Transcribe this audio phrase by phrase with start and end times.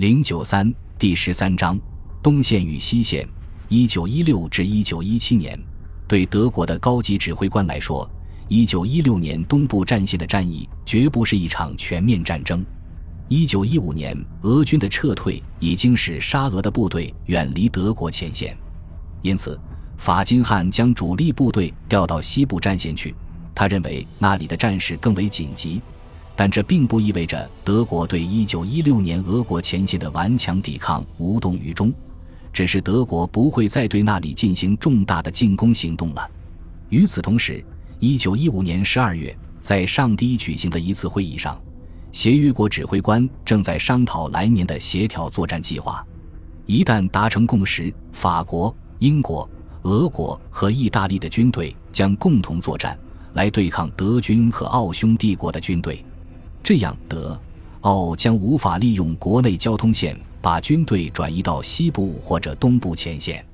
[0.00, 1.78] 零九三第十三章
[2.22, 3.28] 东线与西线。
[3.68, 5.60] 一九一六至一九一七年，
[6.08, 8.10] 对德国的高级指挥官来说，
[8.48, 12.64] 一九一六年东部战线的战役绝不是一场全面战争。
[13.28, 18.56] 一九一五年，俄军的撤退已经使沙俄的部队远离德国前线，
[19.20, 19.60] 因此
[19.98, 23.14] 法金汉将主力部队调到西部战线去。
[23.54, 25.82] 他认为那里的战事更为紧急，
[26.40, 31.92] 但这并不意味着德国对一九一六年俄国前线的顽强抵抗无动于衷，
[32.50, 36.30] 只是德国不会再对那里进行重大的进攻行动了。
[36.88, 37.62] 与此同时，
[37.98, 41.60] 一九一五年十二月，在上堤举行的一次会议上。
[42.10, 46.02] 协约国指挥官正在商讨来年的协调作战计划。
[46.64, 49.46] 一旦达成共识，法国、英国、
[49.82, 52.98] 俄国和意大利的军队将共同作战，
[53.34, 56.02] 来对抗德军和奥匈帝国的军队。
[56.62, 57.38] 这样，德、
[57.80, 63.44] 奥将无法利用国内交通线把军队转移到西部或者东部前线。